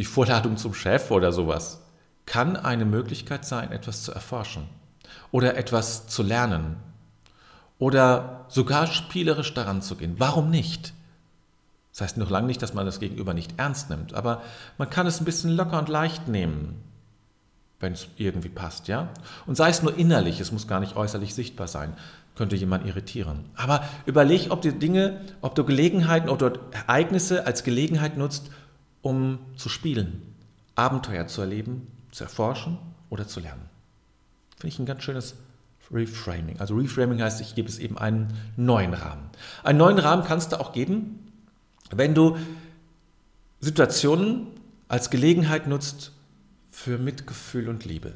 die 0.00 0.06
Vorladung 0.06 0.56
zum 0.56 0.72
Chef 0.72 1.10
oder 1.10 1.30
sowas, 1.30 1.82
kann 2.24 2.56
eine 2.56 2.86
Möglichkeit 2.86 3.44
sein, 3.44 3.70
etwas 3.70 4.02
zu 4.02 4.12
erforschen 4.12 4.66
oder 5.30 5.58
etwas 5.58 6.06
zu 6.06 6.22
lernen 6.22 6.76
oder 7.78 8.46
sogar 8.48 8.86
spielerisch 8.86 9.52
daran 9.52 9.82
zu 9.82 9.96
gehen. 9.96 10.14
Warum 10.16 10.48
nicht? 10.48 10.94
Das 11.92 12.00
heißt 12.00 12.16
noch 12.16 12.30
lange 12.30 12.46
nicht, 12.46 12.62
dass 12.62 12.72
man 12.72 12.86
das 12.86 12.98
Gegenüber 12.98 13.34
nicht 13.34 13.52
ernst 13.58 13.90
nimmt, 13.90 14.14
aber 14.14 14.40
man 14.78 14.88
kann 14.88 15.06
es 15.06 15.20
ein 15.20 15.26
bisschen 15.26 15.50
locker 15.50 15.78
und 15.78 15.90
leicht 15.90 16.28
nehmen, 16.28 16.82
wenn 17.78 17.92
es 17.92 18.08
irgendwie 18.16 18.48
passt, 18.48 18.88
ja? 18.88 19.10
Und 19.46 19.56
sei 19.56 19.68
es 19.68 19.82
nur 19.82 19.98
innerlich, 19.98 20.40
es 20.40 20.50
muss 20.50 20.66
gar 20.66 20.80
nicht 20.80 20.96
äußerlich 20.96 21.34
sichtbar 21.34 21.68
sein, 21.68 21.92
könnte 22.36 22.56
jemand 22.56 22.86
irritieren. 22.86 23.44
Aber 23.54 23.84
überleg, 24.06 24.50
ob 24.50 24.62
du 24.62 24.72
Dinge, 24.72 25.20
ob 25.42 25.54
du 25.56 25.64
Gelegenheiten 25.64 26.30
oder 26.30 26.54
Ereignisse 26.70 27.46
als 27.46 27.64
Gelegenheit 27.64 28.16
nutzt, 28.16 28.50
um 29.02 29.38
zu 29.56 29.68
spielen, 29.68 30.22
Abenteuer 30.74 31.26
zu 31.26 31.40
erleben, 31.40 31.86
zu 32.10 32.24
erforschen 32.24 32.78
oder 33.08 33.26
zu 33.26 33.40
lernen. 33.40 33.68
Finde 34.58 34.74
ich 34.74 34.78
ein 34.78 34.86
ganz 34.86 35.02
schönes 35.02 35.36
Reframing. 35.92 36.60
Also 36.60 36.76
Reframing 36.76 37.20
heißt, 37.20 37.40
ich 37.40 37.54
gebe 37.54 37.68
es 37.68 37.78
eben 37.78 37.98
einen 37.98 38.32
neuen 38.56 38.94
Rahmen. 38.94 39.30
Einen 39.64 39.78
neuen 39.78 39.98
Rahmen 39.98 40.24
kannst 40.24 40.52
du 40.52 40.60
auch 40.60 40.72
geben, 40.72 41.32
wenn 41.90 42.14
du 42.14 42.36
Situationen 43.60 44.46
als 44.88 45.10
Gelegenheit 45.10 45.66
nutzt 45.66 46.12
für 46.70 46.98
Mitgefühl 46.98 47.68
und 47.68 47.84
Liebe. 47.84 48.12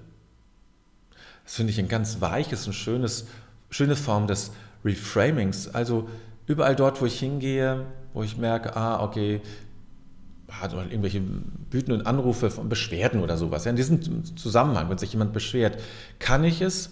Das 1.45 1.57
finde 1.57 1.73
ich 1.73 1.79
ein 1.79 1.89
ganz 1.89 2.21
weiches 2.21 2.67
und 2.67 2.73
schönes, 2.73 3.27
schöne 3.71 3.97
Form 3.97 4.27
des 4.27 4.53
Reframings. 4.85 5.69
Also 5.69 6.09
überall 6.47 6.77
dort, 6.77 7.01
wo 7.01 7.07
ich 7.07 7.19
hingehe, 7.19 7.85
wo 8.13 8.23
ich 8.23 8.37
merke, 8.37 8.77
ah, 8.77 9.03
okay, 9.03 9.43
hat 10.51 10.73
irgendwelche 10.73 11.23
wütenden 11.71 12.07
Anrufe 12.07 12.51
von 12.51 12.69
Beschwerden 12.69 13.21
oder 13.21 13.37
sowas. 13.37 13.65
Ja, 13.65 13.71
in 13.71 13.77
diesem 13.77 14.37
Zusammenhang, 14.37 14.91
wenn 14.91 14.99
sich 14.99 15.13
jemand 15.13 15.33
beschwert, 15.33 15.81
kann 16.19 16.45
ich 16.45 16.61
es 16.61 16.91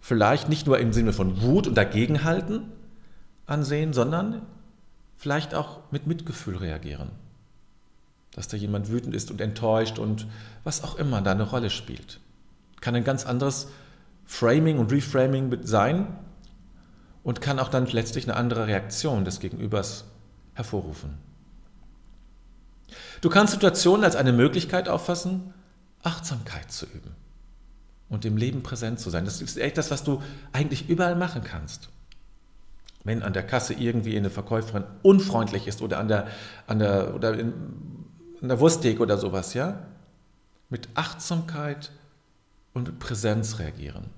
vielleicht 0.00 0.48
nicht 0.48 0.66
nur 0.66 0.78
im 0.78 0.92
Sinne 0.92 1.12
von 1.12 1.42
Wut 1.42 1.66
und 1.66 1.74
Dagegenhalten 1.76 2.62
ansehen, 3.46 3.92
sondern 3.92 4.42
vielleicht 5.16 5.54
auch 5.54 5.80
mit 5.90 6.06
Mitgefühl 6.06 6.56
reagieren. 6.56 7.10
Dass 8.34 8.48
da 8.48 8.56
jemand 8.56 8.88
wütend 8.88 9.14
ist 9.14 9.30
und 9.30 9.40
enttäuscht 9.40 9.98
und 9.98 10.26
was 10.64 10.84
auch 10.84 10.96
immer 10.96 11.22
da 11.22 11.32
eine 11.32 11.44
Rolle 11.44 11.70
spielt. 11.70 12.20
Kann 12.80 12.94
ein 12.94 13.04
ganz 13.04 13.26
anderes 13.26 13.68
Framing 14.26 14.78
und 14.78 14.92
Reframing 14.92 15.58
sein 15.62 16.06
und 17.24 17.40
kann 17.40 17.58
auch 17.58 17.68
dann 17.68 17.86
letztlich 17.86 18.28
eine 18.28 18.36
andere 18.36 18.66
Reaktion 18.66 19.24
des 19.24 19.40
Gegenübers 19.40 20.04
hervorrufen. 20.54 21.27
Du 23.20 23.28
kannst 23.28 23.52
Situationen 23.52 24.04
als 24.04 24.16
eine 24.16 24.32
Möglichkeit 24.32 24.88
auffassen, 24.88 25.52
Achtsamkeit 26.02 26.70
zu 26.70 26.86
üben 26.86 27.14
und 28.08 28.24
im 28.24 28.36
Leben 28.36 28.62
präsent 28.62 29.00
zu 29.00 29.10
sein. 29.10 29.24
Das 29.24 29.40
ist 29.40 29.58
echt 29.58 29.76
das, 29.78 29.90
was 29.90 30.04
du 30.04 30.22
eigentlich 30.52 30.88
überall 30.88 31.16
machen 31.16 31.42
kannst. 31.44 31.88
Wenn 33.04 33.22
an 33.22 33.32
der 33.32 33.44
Kasse 33.44 33.74
irgendwie 33.74 34.16
eine 34.16 34.30
Verkäuferin 34.30 34.84
unfreundlich 35.02 35.66
ist 35.66 35.82
oder 35.82 35.98
an 35.98 36.08
der, 36.08 36.28
an 36.66 36.78
der, 36.78 37.14
oder 37.14 37.38
in, 37.38 37.52
an 38.40 38.48
der 38.48 38.60
Wursttheke 38.60 39.02
oder 39.02 39.18
sowas, 39.18 39.54
ja, 39.54 39.86
mit 40.68 40.88
Achtsamkeit 40.94 41.90
und 42.74 42.98
Präsenz 42.98 43.58
reagieren. 43.58 44.10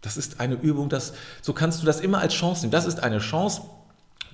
Das 0.00 0.16
ist 0.16 0.40
eine 0.40 0.54
Übung, 0.54 0.88
das, 0.88 1.14
so 1.42 1.52
kannst 1.52 1.82
du 1.82 1.86
das 1.86 2.00
immer 2.00 2.18
als 2.18 2.34
Chance 2.34 2.62
nehmen. 2.62 2.72
Das 2.72 2.86
ist 2.86 3.02
eine 3.02 3.18
Chance, 3.18 3.62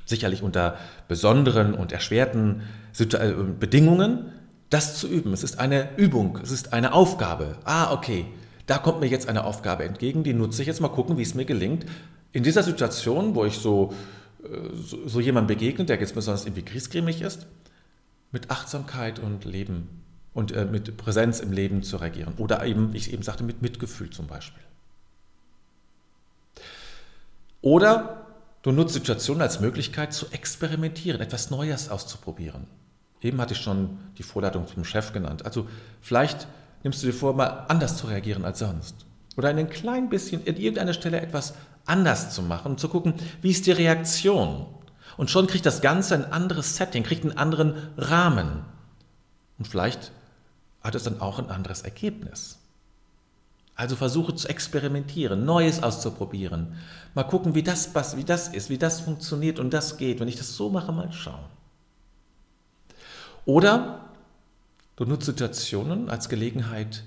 sicherlich 0.05 0.43
unter 0.43 0.77
besonderen 1.09 1.75
und 1.75 1.93
erschwerten 1.93 2.63
äh, 2.99 3.33
Bedingungen, 3.59 4.33
das 4.71 4.99
zu 4.99 5.09
üben. 5.09 5.33
Es 5.33 5.43
ist 5.43 5.59
eine 5.59 5.97
Übung, 5.97 6.39
es 6.43 6.51
ist 6.51 6.73
eine 6.73 6.93
Aufgabe. 6.93 7.57
Ah, 7.65 7.93
okay, 7.93 8.27
da 8.67 8.79
kommt 8.79 9.01
mir 9.01 9.07
jetzt 9.07 9.29
eine 9.29 9.45
Aufgabe 9.45 9.85
entgegen, 9.85 10.25
die 10.25 10.35
nutze 10.35 10.63
ich 10.63 10.69
jetzt 10.69 10.81
mal 10.81 10.89
gucken, 10.89 11.19
wie 11.19 11.23
es 11.23 11.35
mir 11.35 11.45
gelingt. 11.45 11.87
In 12.33 12.43
dieser 12.43 12.63
Situation, 12.63 13.35
wo 13.35 13.45
ich 13.45 13.59
so, 13.59 13.93
äh, 14.43 14.75
so, 14.75 15.07
so 15.07 15.21
jemand 15.21 15.49
begegnet, 15.49 15.89
der 15.89 16.01
jetzt 16.01 16.15
besonders 16.15 16.45
irgendwie 16.45 16.65
griesgrämig 16.65 17.23
ist, 17.23 17.47
mit 18.33 18.51
Achtsamkeit 18.51 19.21
und 19.21 19.45
Leben 19.45 20.03
und 20.33 20.51
äh, 20.53 20.65
mit 20.65 20.97
Präsenz 20.97 21.41
im 21.41 21.53
Leben 21.53 21.83
zu 21.83 21.97
reagieren. 21.99 22.35
Oder 22.39 22.65
eben, 22.67 22.93
wie 22.93 22.99
ich 22.99 23.13
eben 23.13 23.23
sagte, 23.23 23.45
mit 23.45 23.63
Mitgefühl 23.63 24.11
zum 24.11 24.27
Beispiel. 24.27 24.63
Oder 27.61 28.24
Du 28.64 28.73
nutzt 28.73 28.94
Situationen 28.94 29.42
als 29.42 29.61
Möglichkeit 29.61 30.14
zu 30.14 30.25
experimentieren, 30.30 31.21
etwas 31.21 31.50
Neues 31.50 31.90
auszuprobieren. 31.90 32.66
Eben 33.21 33.38
hatte 33.38 33.52
ich 33.52 33.61
schon 33.61 33.99
die 34.16 34.23
Vorladung 34.23 34.66
zum 34.66 34.87
Chef 34.87 35.12
genannt. 35.12 35.44
Also 35.44 35.68
vielleicht 36.00 36.49
nimmst 36.83 37.02
du 37.02 37.06
dir 37.09 37.12
vor, 37.12 37.35
mal 37.35 37.66
anders 37.68 37.99
zu 37.99 38.06
reagieren 38.06 38.47
als 38.47 38.61
sonst. 38.61 39.04
Oder 39.37 39.50
ein 39.50 39.68
klein 39.68 40.09
bisschen 40.09 40.40
an 40.49 40.56
irgendeiner 40.56 40.94
Stelle 40.94 41.21
etwas 41.21 41.52
anders 41.85 42.35
zu 42.35 42.40
machen 42.40 42.73
und 42.73 42.80
zu 42.80 42.88
gucken, 42.88 43.12
wie 43.42 43.50
ist 43.50 43.66
die 43.66 43.73
Reaktion. 43.73 44.64
Und 45.18 45.30
schon 45.30 45.47
kriegt 45.47 45.66
das 45.66 45.83
Ganze 45.83 46.14
ein 46.14 46.33
anderes 46.33 46.75
Setting, 46.75 47.02
kriegt 47.02 47.25
einen 47.25 47.37
anderen 47.37 47.75
Rahmen. 47.99 48.64
Und 49.59 49.68
vielleicht 49.68 50.11
hat 50.83 50.94
es 50.94 51.02
dann 51.02 51.21
auch 51.21 51.38
ein 51.38 51.50
anderes 51.50 51.83
Ergebnis. 51.83 52.63
Also 53.76 53.97
versuche 53.97 54.35
zu 54.35 54.49
experimentieren, 54.49 55.45
Neues 55.45 55.83
auszuprobieren. 55.83 56.76
Mal 57.14 57.25
gucken, 57.25 57.54
wie 57.54 57.62
das, 57.62 57.93
wie 58.16 58.25
das 58.25 58.49
ist, 58.49 58.71
wie 58.71 58.78
das 58.78 59.00
funktioniert 59.00 59.59
und 59.59 59.73
das 59.73 59.97
geht. 59.97 60.21
Wenn 60.21 60.28
ich 60.28 60.37
das 60.37 60.54
so 60.54 60.71
mache, 60.71 60.93
mal 60.93 61.12
schauen. 61.12 61.45
Oder 63.47 64.09
du 64.97 65.04
nutzt 65.04 65.26
Situationen 65.26 66.09
als 66.09 66.28
Gelegenheit 66.28 67.04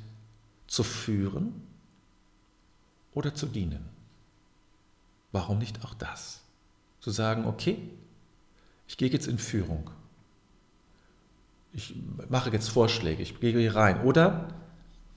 zu 0.67 0.83
führen 0.83 1.53
oder 3.13 3.33
zu 3.33 3.47
dienen. 3.47 3.85
Warum 5.31 5.59
nicht 5.59 5.83
auch 5.85 5.93
das? 5.93 6.41
Zu 6.99 7.11
sagen, 7.11 7.45
okay, 7.45 7.77
ich 8.87 8.97
gehe 8.97 9.09
jetzt 9.09 9.27
in 9.27 9.37
Führung. 9.37 9.89
Ich 11.73 11.95
mache 12.29 12.49
jetzt 12.49 12.69
Vorschläge, 12.69 13.21
ich 13.23 13.39
gehe 13.39 13.57
hier 13.57 13.75
rein. 13.75 14.01
Oder, 14.01 14.49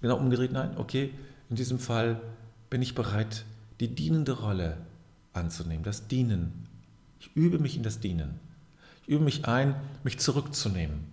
genau 0.01 0.17
umgedreht, 0.17 0.53
nein, 0.53 0.77
okay, 0.77 1.13
in 1.51 1.57
diesem 1.57 1.79
Fall 1.79 2.21
bin 2.71 2.81
ich 2.81 2.95
bereit, 2.95 3.45
die 3.81 3.89
dienende 3.89 4.33
Rolle 4.33 4.79
anzunehmen, 5.33 5.85
das 5.85 6.07
Dienen. 6.07 6.67
Ich 7.19 7.31
übe 7.35 7.59
mich 7.59 7.77
in 7.77 7.83
das 7.83 8.01
Dienen. 8.01 8.39
Ich 9.03 9.09
übe 9.09 9.25
mich 9.25 9.47
ein, 9.47 9.75
mich 10.05 10.19
zurückzunehmen. 10.19 11.07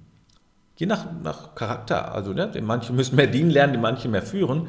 Je 0.78 0.86
nach, 0.86 1.08
nach 1.24 1.56
Charakter, 1.56 2.14
also 2.14 2.34
ne, 2.34 2.52
manche 2.62 2.94
müssen 2.94 3.16
mehr 3.16 3.28
dienen 3.28 3.50
lernen, 3.50 3.74
die 3.74 3.80
manche 3.80 4.08
mehr 4.08 4.22
führen, 4.22 4.68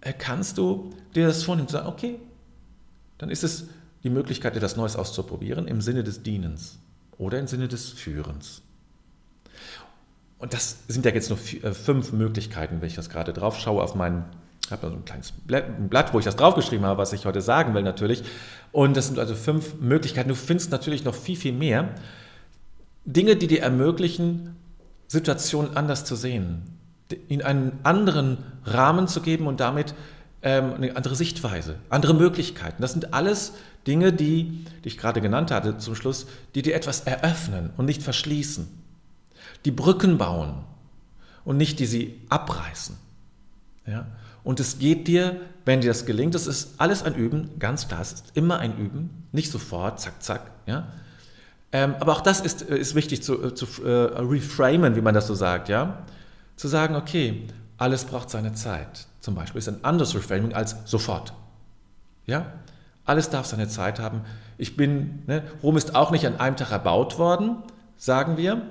äh, 0.00 0.14
kannst 0.14 0.56
du 0.56 0.90
dir 1.14 1.26
das 1.26 1.42
vornehmen, 1.42 1.68
zu 1.68 1.72
sagen, 1.74 1.88
okay, 1.88 2.18
dann 3.18 3.28
ist 3.28 3.44
es 3.44 3.68
die 4.02 4.10
Möglichkeit, 4.10 4.56
etwas 4.56 4.76
Neues 4.76 4.96
auszuprobieren 4.96 5.68
im 5.68 5.82
Sinne 5.82 6.02
des 6.02 6.22
Dienens 6.22 6.78
oder 7.18 7.38
im 7.38 7.46
Sinne 7.46 7.68
des 7.68 7.90
Führens. 7.90 8.62
Und 10.38 10.54
das 10.54 10.78
sind 10.88 11.04
ja 11.04 11.12
jetzt 11.12 11.28
nur 11.28 11.38
äh, 11.62 11.74
fünf 11.74 12.12
Möglichkeiten, 12.12 12.80
wenn 12.80 12.88
ich 12.88 12.96
das 12.96 13.10
gerade 13.10 13.32
drauf 13.32 13.58
schaue 13.58 13.82
auf 13.82 13.94
meinen, 13.94 14.24
ich 14.66 14.72
habe 14.72 14.88
so 14.88 14.94
ein 14.94 15.04
kleines 15.04 15.32
Blatt, 15.32 16.14
wo 16.14 16.18
ich 16.18 16.24
das 16.24 16.36
draufgeschrieben 16.36 16.86
habe, 16.86 16.98
was 16.98 17.12
ich 17.12 17.26
heute 17.26 17.42
sagen 17.42 17.74
will 17.74 17.82
natürlich. 17.82 18.24
Und 18.72 18.96
das 18.96 19.08
sind 19.08 19.18
also 19.18 19.34
fünf 19.34 19.74
Möglichkeiten. 19.80 20.28
Du 20.28 20.34
findest 20.34 20.70
natürlich 20.70 21.04
noch 21.04 21.14
viel, 21.14 21.36
viel 21.36 21.52
mehr. 21.52 21.90
Dinge, 23.04 23.36
die 23.36 23.46
dir 23.46 23.60
ermöglichen, 23.60 24.56
Situationen 25.06 25.76
anders 25.76 26.04
zu 26.04 26.16
sehen, 26.16 26.62
in 27.28 27.42
einen 27.42 27.78
anderen 27.82 28.38
Rahmen 28.64 29.06
zu 29.06 29.20
geben 29.20 29.46
und 29.46 29.60
damit 29.60 29.94
ähm, 30.42 30.74
eine 30.74 30.96
andere 30.96 31.14
Sichtweise, 31.14 31.76
andere 31.90 32.14
Möglichkeiten. 32.14 32.80
Das 32.80 32.92
sind 32.92 33.12
alles 33.12 33.52
Dinge, 33.86 34.14
die, 34.14 34.64
die 34.82 34.88
ich 34.88 34.96
gerade 34.96 35.20
genannt 35.20 35.50
hatte 35.50 35.76
zum 35.76 35.94
Schluss, 35.94 36.26
die 36.54 36.62
dir 36.62 36.74
etwas 36.74 37.00
eröffnen 37.00 37.70
und 37.76 37.84
nicht 37.84 38.02
verschließen, 38.02 38.66
die 39.66 39.70
Brücken 39.70 40.16
bauen 40.16 40.64
und 41.44 41.58
nicht 41.58 41.78
die 41.80 41.86
sie 41.86 42.20
abreißen. 42.30 42.96
Ja? 43.86 44.06
Und 44.44 44.60
es 44.60 44.78
geht 44.78 45.08
dir, 45.08 45.40
wenn 45.64 45.80
dir 45.80 45.88
das 45.88 46.04
gelingt, 46.04 46.34
das 46.34 46.46
ist 46.46 46.74
alles 46.78 47.02
ein 47.02 47.14
Üben, 47.14 47.58
ganz 47.58 47.88
klar, 47.88 48.02
es 48.02 48.12
ist 48.12 48.24
immer 48.34 48.58
ein 48.58 48.76
Üben, 48.78 49.24
nicht 49.32 49.50
sofort, 49.50 49.98
zack, 50.00 50.22
zack. 50.22 50.50
Ja? 50.66 50.88
Ähm, 51.72 51.96
aber 51.98 52.12
auch 52.12 52.20
das 52.20 52.40
ist, 52.40 52.68
äh, 52.68 52.76
ist 52.76 52.94
wichtig 52.94 53.22
zu, 53.22 53.42
äh, 53.42 53.54
zu 53.54 53.66
äh, 53.82 54.20
reframen, 54.20 54.94
wie 54.96 55.00
man 55.00 55.14
das 55.14 55.26
so 55.26 55.34
sagt. 55.34 55.70
Ja? 55.70 56.04
Zu 56.56 56.68
sagen, 56.68 56.94
okay, 56.94 57.46
alles 57.78 58.04
braucht 58.04 58.30
seine 58.30 58.52
Zeit. 58.52 59.06
Zum 59.20 59.34
Beispiel 59.34 59.58
ist 59.58 59.68
ein 59.68 59.82
anderes 59.82 60.14
Reframing 60.14 60.52
als 60.52 60.76
sofort. 60.84 61.32
Ja? 62.26 62.52
Alles 63.06 63.30
darf 63.30 63.46
seine 63.46 63.68
Zeit 63.68 63.98
haben. 63.98 64.20
Ich 64.58 64.76
bin, 64.76 65.22
ne, 65.26 65.42
Rom 65.62 65.76
ist 65.76 65.94
auch 65.94 66.10
nicht 66.10 66.26
an 66.26 66.38
einem 66.38 66.56
Tag 66.56 66.70
erbaut 66.70 67.18
worden, 67.18 67.56
sagen 67.96 68.36
wir, 68.36 68.62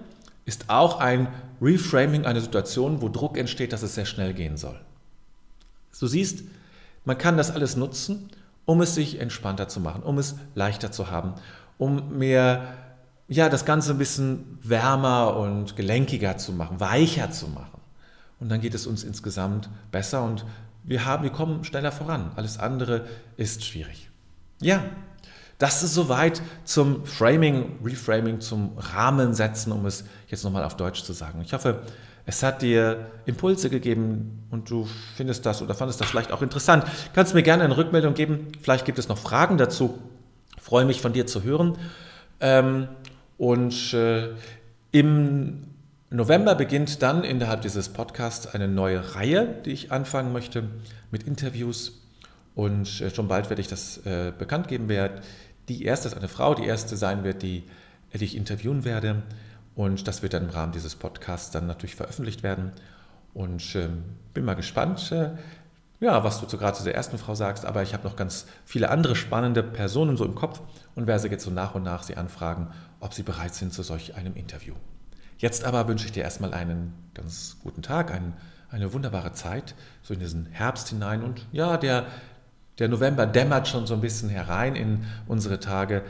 ist 0.45 0.65
auch 0.69 0.99
ein 0.99 1.27
Reframing 1.61 2.25
einer 2.25 2.41
Situation, 2.41 3.01
wo 3.01 3.09
Druck 3.09 3.37
entsteht, 3.37 3.73
dass 3.73 3.81
es 3.81 3.95
sehr 3.95 4.05
schnell 4.05 4.33
gehen 4.33 4.57
soll. 4.57 4.79
Du 5.99 6.07
siehst, 6.07 6.43
man 7.05 7.17
kann 7.17 7.37
das 7.37 7.51
alles 7.51 7.75
nutzen, 7.75 8.29
um 8.65 8.81
es 8.81 8.95
sich 8.95 9.19
entspannter 9.19 9.67
zu 9.67 9.79
machen, 9.79 10.03
um 10.03 10.17
es 10.17 10.35
leichter 10.55 10.91
zu 10.91 11.11
haben, 11.11 11.33
um 11.77 12.17
mehr, 12.17 12.73
ja, 13.27 13.49
das 13.49 13.65
Ganze 13.65 13.91
ein 13.91 13.97
bisschen 13.97 14.59
wärmer 14.61 15.35
und 15.35 15.75
gelenkiger 15.75 16.37
zu 16.37 16.53
machen, 16.53 16.79
weicher 16.79 17.31
zu 17.31 17.47
machen. 17.47 17.81
Und 18.39 18.49
dann 18.49 18.61
geht 18.61 18.73
es 18.73 18.87
uns 18.87 19.03
insgesamt 19.03 19.69
besser 19.91 20.23
und 20.23 20.45
wir 20.83 21.05
haben, 21.05 21.23
wir 21.23 21.31
kommen 21.31 21.63
schneller 21.63 21.91
voran. 21.91 22.31
Alles 22.35 22.59
andere 22.59 23.05
ist 23.37 23.63
schwierig. 23.63 24.09
Ja, 24.61 24.83
das 25.57 25.83
ist 25.83 25.93
soweit 25.93 26.41
zum 26.65 27.05
Framing, 27.05 27.79
Reframing, 27.83 28.39
zum 28.39 28.77
Rahmen 28.77 29.33
setzen, 29.33 29.71
um 29.71 29.85
es 29.85 30.03
jetzt 30.27 30.43
nochmal 30.43 30.63
auf 30.63 30.75
Deutsch 30.75 31.03
zu 31.03 31.13
sagen. 31.13 31.41
Ich 31.41 31.53
hoffe, 31.53 31.81
es 32.25 32.41
hat 32.41 32.61
dir 32.61 33.11
Impulse 33.25 33.69
gegeben 33.69 34.45
und 34.49 34.69
du 34.69 34.87
findest 35.15 35.45
das 35.45 35.61
oder 35.61 35.73
fandest 35.75 35.99
das 35.99 36.09
vielleicht 36.09 36.31
auch 36.31 36.41
interessant. 36.41 36.85
Kannst 37.13 37.33
mir 37.33 37.43
gerne 37.43 37.63
eine 37.63 37.75
Rückmeldung 37.75 38.13
geben. 38.13 38.47
Vielleicht 38.61 38.85
gibt 38.85 38.97
es 38.97 39.09
noch 39.09 39.17
Fragen 39.17 39.57
dazu. 39.57 39.99
Ich 40.55 40.63
freue 40.63 40.85
mich 40.85 41.01
von 41.01 41.11
dir 41.11 41.27
zu 41.27 41.43
hören. 41.43 41.77
Ähm, 42.39 42.87
und 43.37 43.93
äh, 43.93 44.29
im 44.91 45.65
November 46.09 46.55
beginnt 46.55 47.01
dann 47.01 47.23
innerhalb 47.23 47.61
dieses 47.61 47.89
Podcasts 47.89 48.47
eine 48.47 48.67
neue 48.67 49.15
Reihe, 49.15 49.61
die 49.65 49.71
ich 49.71 49.91
anfangen 49.91 50.31
möchte 50.31 50.69
mit 51.11 51.23
Interviews. 51.23 51.99
Und 52.55 53.01
äh, 53.01 53.09
schon 53.09 53.27
bald 53.27 53.49
werde 53.49 53.61
ich 53.61 53.67
das 53.67 53.97
äh, 54.05 54.31
bekannt 54.37 54.67
geben, 54.67 54.85
wer 54.87 55.21
die 55.69 55.83
erste 55.83 56.07
ist 56.07 56.17
eine 56.17 56.27
Frau, 56.27 56.53
die 56.53 56.65
erste 56.65 56.97
sein 56.97 57.23
wird, 57.23 57.41
die, 57.41 57.63
die 58.13 58.23
ich 58.23 58.35
interviewen 58.35 58.83
werde. 58.85 59.23
Und 59.75 60.07
das 60.07 60.21
wird 60.21 60.33
dann 60.33 60.43
im 60.43 60.49
Rahmen 60.49 60.71
dieses 60.71 60.95
Podcasts 60.95 61.51
dann 61.51 61.67
natürlich 61.67 61.95
veröffentlicht 61.95 62.43
werden. 62.43 62.71
Und 63.33 63.75
äh, 63.75 63.89
bin 64.33 64.45
mal 64.45 64.55
gespannt, 64.55 65.11
äh, 65.11 65.31
ja, 65.99 66.23
was 66.23 66.45
du 66.45 66.57
gerade 66.57 66.77
zu 66.77 66.83
der 66.83 66.95
ersten 66.95 67.17
Frau 67.17 67.33
sagst. 67.33 67.65
Aber 67.65 67.81
ich 67.81 67.93
habe 67.93 68.07
noch 68.07 68.15
ganz 68.15 68.45
viele 68.65 68.89
andere 68.89 69.15
spannende 69.15 69.63
Personen 69.63 70.17
so 70.17 70.25
im 70.25 70.35
Kopf 70.35 70.61
und 70.95 71.07
werde 71.07 71.27
jetzt 71.29 71.45
so 71.45 71.51
nach 71.51 71.75
und 71.75 71.83
nach 71.83 72.03
sie 72.03 72.17
anfragen, 72.17 72.67
ob 72.99 73.13
sie 73.13 73.23
bereit 73.23 73.55
sind 73.55 73.73
zu 73.73 73.83
solch 73.83 74.15
einem 74.15 74.35
Interview. 74.35 74.73
Jetzt 75.37 75.63
aber 75.63 75.87
wünsche 75.87 76.05
ich 76.05 76.11
dir 76.11 76.23
erstmal 76.23 76.53
einen 76.53 76.93
ganz 77.13 77.57
guten 77.63 77.81
Tag, 77.81 78.11
einen, 78.11 78.33
eine 78.69 78.93
wunderbare 78.93 79.33
Zeit, 79.33 79.75
so 80.01 80.13
in 80.13 80.19
diesen 80.19 80.45
Herbst 80.47 80.89
hinein. 80.89 81.23
Und 81.23 81.45
ja, 81.51 81.77
der, 81.77 82.05
der 82.79 82.89
November 82.89 83.25
dämmert 83.25 83.67
schon 83.67 83.85
so 83.85 83.93
ein 83.93 84.01
bisschen 84.01 84.29
herein 84.29 84.75
in 84.75 85.05
unsere 85.27 85.59
Tage. 85.59 86.03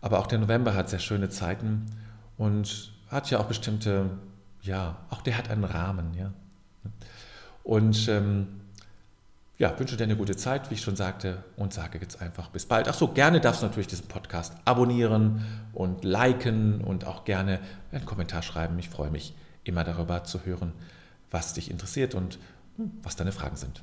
Aber 0.00 0.18
auch 0.18 0.26
der 0.26 0.38
November 0.38 0.74
hat 0.74 0.88
sehr 0.88 0.98
schöne 0.98 1.28
Zeiten 1.28 1.86
und 2.36 2.92
hat 3.10 3.30
ja 3.30 3.38
auch 3.38 3.46
bestimmte, 3.46 4.10
ja, 4.62 4.96
auch 5.10 5.22
der 5.22 5.36
hat 5.36 5.50
einen 5.50 5.64
Rahmen, 5.64 6.14
ja. 6.14 6.32
Und 7.64 8.08
ähm, 8.08 8.46
ja, 9.58 9.76
wünsche 9.78 9.96
dir 9.96 10.04
eine 10.04 10.16
gute 10.16 10.36
Zeit, 10.36 10.70
wie 10.70 10.74
ich 10.74 10.82
schon 10.82 10.94
sagte, 10.94 11.42
und 11.56 11.74
sage 11.74 11.98
jetzt 12.00 12.22
einfach 12.22 12.48
bis 12.48 12.64
bald. 12.64 12.88
Ach 12.88 12.94
so, 12.94 13.08
gerne 13.08 13.40
darfst 13.40 13.60
du 13.60 13.66
natürlich 13.66 13.88
diesen 13.88 14.06
Podcast 14.06 14.54
abonnieren 14.64 15.44
und 15.72 16.04
liken 16.04 16.80
und 16.80 17.04
auch 17.04 17.24
gerne 17.24 17.58
einen 17.90 18.06
Kommentar 18.06 18.42
schreiben. 18.42 18.78
Ich 18.78 18.88
freue 18.88 19.10
mich 19.10 19.34
immer 19.64 19.82
darüber 19.82 20.22
zu 20.22 20.44
hören, 20.44 20.72
was 21.30 21.54
dich 21.54 21.70
interessiert 21.70 22.14
und 22.14 22.38
hm, 22.76 22.92
was 23.02 23.16
deine 23.16 23.32
Fragen 23.32 23.56
sind. 23.56 23.82